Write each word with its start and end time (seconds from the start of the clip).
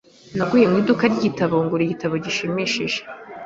Naguye 0.37 0.65
mu 0.71 0.75
iduka 0.81 1.03
ryibitabo 1.13 1.55
ngura 1.63 1.81
igitabo 1.85 2.13
gishimishije. 2.25 2.99